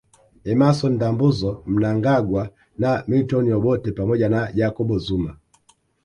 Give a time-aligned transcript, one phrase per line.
[0.51, 5.37] Emmason Ndambuzo Mnangagwa na Milton Obote pamoja na Jacob Zuma